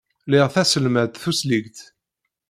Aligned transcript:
Liɣ 0.29 0.47
taselmadt 0.53 1.19
tusligt. 1.23 1.79